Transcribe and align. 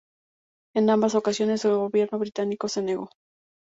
En 0.73 0.89
ambas 0.89 1.13
ocasiones 1.13 1.63
el 1.63 1.75
gobierno 1.75 2.17
británico 2.17 2.67
se 2.67 2.81
negó. 2.81 3.11